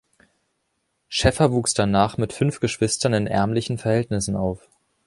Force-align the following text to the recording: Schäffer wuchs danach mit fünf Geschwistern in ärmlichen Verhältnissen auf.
Schäffer 1.09 1.51
wuchs 1.51 1.75
danach 1.75 2.17
mit 2.17 2.33
fünf 2.33 2.59
Geschwistern 2.59 3.13
in 3.13 3.27
ärmlichen 3.27 3.77
Verhältnissen 3.77 4.35
auf. 4.35 4.67